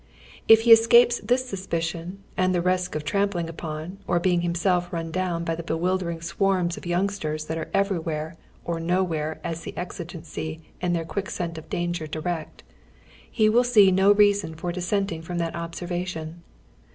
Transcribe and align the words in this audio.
If 0.47 0.65
lie 0.65 0.71
escapes 0.71 1.19
this 1.19 1.51
snspicion 1.51 2.15
and 2.35 2.55
the 2.55 2.61
risk 2.63 2.95
of 2.95 3.03
trampling 3.03 3.45
npon, 3.45 3.97
or 4.07 4.19
being 4.19 4.41
himself 4.41 4.89
rnn 4.89 5.11
down 5.11 5.43
by 5.43 5.53
the 5.53 5.61
bewildering 5.61 6.21
swarms 6.21 6.75
of 6.75 6.87
youngsters 6.87 7.45
that 7.45 7.57
are 7.59 7.69
everywhere 7.71 8.35
or 8.65 8.79
nowhere 8.79 9.39
as 9.43 9.61
the 9.61 9.73
exi 9.73 10.05
gency 10.07 10.61
and 10.81 10.95
their 10.95 11.05
qnick 11.05 11.29
scent 11.29 11.59
of 11.59 11.69
danger 11.69 12.07
direct, 12.07 12.63
ho 13.37 13.51
will 13.51 13.63
see 13.63 13.91
no 13.91 14.11
reason 14.11 14.55
for 14.55 14.71
dissenting 14.71 15.21
fi'oni 15.21 15.37
that 15.37 15.55
observation. 15.55 16.41